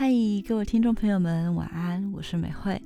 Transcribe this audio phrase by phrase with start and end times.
[0.00, 0.08] 嗨，
[0.48, 2.80] 各位听众朋友们，晚安，我是美惠。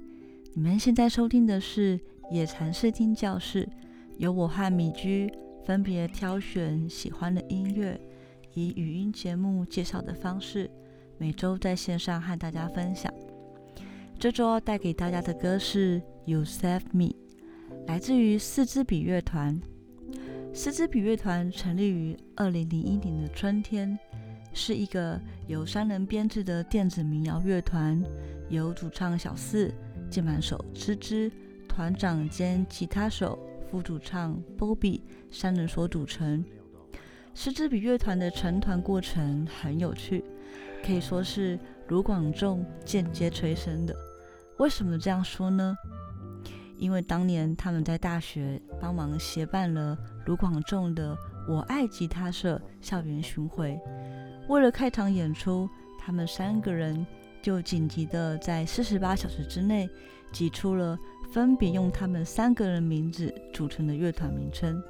[0.52, 2.00] 你们现在收听的是
[2.32, 3.68] 野禅视听教室，
[4.18, 5.32] 由我和米居
[5.64, 8.00] 分别挑选喜欢的音乐，
[8.54, 10.68] 以语音节目介绍的方式，
[11.16, 13.14] 每周在线上和大家分享。
[14.18, 17.10] 这周要带给大家的歌是《You Save Me》，
[17.86, 19.62] 来自于四支笔乐团。
[20.52, 23.96] 四支笔乐团成立于二零零一年的春天。
[24.54, 28.00] 是一个由三人编制的电子民谣乐团，
[28.48, 29.74] 由主唱小四、
[30.08, 31.30] 键盘手芝芝、
[31.68, 33.36] 团长兼吉他手、
[33.68, 36.44] 副主唱 Bobby 三人所组成。
[37.34, 40.24] 狮子比乐团的成团过程很有趣，
[40.86, 43.94] 可以说是卢广仲间接催生的。
[44.58, 45.76] 为什么这样说呢？
[46.78, 51.16] 因为当年他们在大学帮忙协办了卢广仲的
[51.48, 53.76] “我爱吉他社”校园巡回。
[54.48, 57.06] 为了开场演出，他们三个人
[57.42, 59.88] 就紧急的在四十八小时之内
[60.32, 60.98] 挤出了
[61.32, 64.82] 分别用他们三个人名字组成的乐团名称。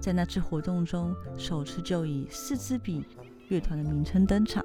[0.00, 3.04] 在那次活动中，首次就以四支笔
[3.48, 4.64] 乐团的名称登场。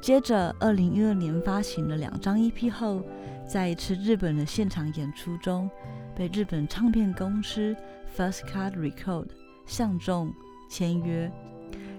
[0.00, 3.02] 接着，二零一二年发行了两张 EP 后，
[3.48, 5.70] 在一次日本的现场演出中，
[6.14, 7.74] 被日本唱片公司
[8.16, 9.26] First Card Record
[9.66, 10.32] 相中
[10.68, 11.30] 签约。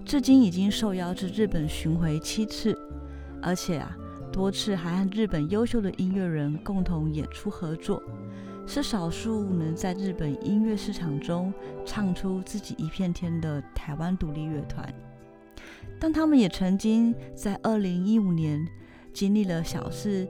[0.07, 2.73] 至今已经受邀至日本巡回七次，
[3.41, 3.93] 而且啊，
[4.31, 8.01] 多次还和日本优秀的音乐人共同演出合作，
[8.65, 11.53] 是少数能在日本音乐市场中
[11.85, 14.87] 唱出自己一片天的台湾独立乐团。
[15.99, 18.65] 但他们也曾经在二零一五年
[19.11, 20.25] 经历了小事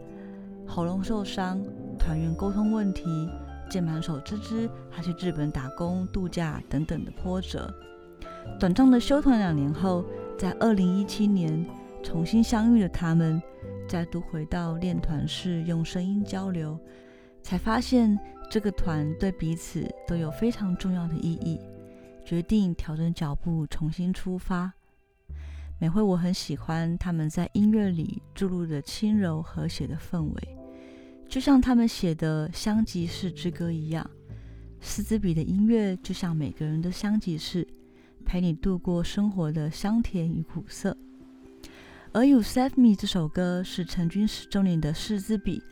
[0.66, 1.62] 喉咙受伤、
[2.00, 3.30] 团员沟通问题、
[3.70, 7.72] 键盘手芝芝还去日本打工度假等等的波折。
[8.60, 10.04] 短暂的休团两年后，
[10.38, 11.64] 在二零一七年
[12.04, 13.42] 重新相遇的他们，
[13.88, 16.80] 再度回到练团室用声音交流，
[17.44, 18.18] 才发现
[18.50, 21.60] 这个团对彼此都有非常重要的意义，
[22.26, 24.74] 决定调整脚步重新出发。
[25.80, 30.58] 每回，我很喜欢他们在音乐里注入的轻柔和谐的氛围，
[31.30, 34.10] 就像他们写的《香吉士之歌》一样。
[34.82, 37.68] 斯兹比的音乐就像每个人的香吉士。
[38.28, 40.96] 陪你度过生活的香甜与苦涩。
[42.12, 45.64] 而《You Save Me》这首歌是成军十周年的四支笔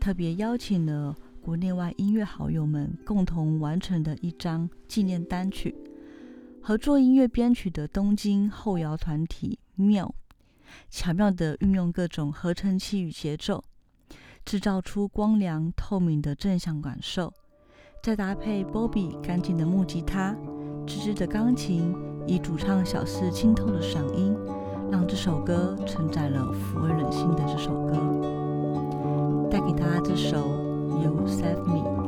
[0.00, 5.74] 特别邀请了国内外音乐好友们共同完成的一张纪念单曲。
[6.62, 10.14] 合作音乐编曲的东京后摇团体妙，
[10.88, 13.62] 巧妙地运用各种合成器与节奏，
[14.46, 17.32] 制造出光亮透明的正向感受。
[18.02, 20.34] 再搭配 Bobby 干净的木吉他。
[20.88, 21.94] 吱吱的钢琴
[22.26, 24.34] 以主唱小四清透的嗓音
[24.90, 27.92] 让这首歌承载了抚慰人心的这首歌。
[29.50, 30.38] 带给大家这首
[31.02, 32.07] you save me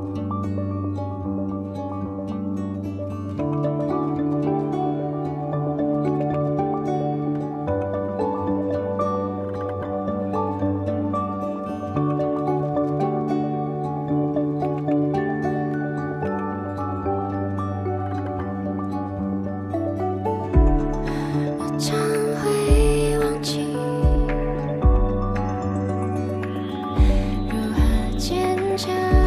[28.81, 29.20] 谢。